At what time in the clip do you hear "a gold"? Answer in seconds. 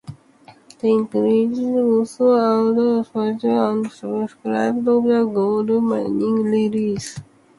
5.05-5.69